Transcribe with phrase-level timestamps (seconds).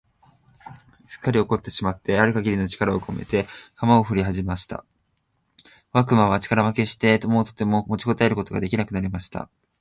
[1.05, 4.83] すっかり怒ってしまってある限りの力をこめて、鎌をふりはじました。
[5.91, 9.47] 小悪魔は力負けして、もうとても持ちこたえることが出来なくなりました。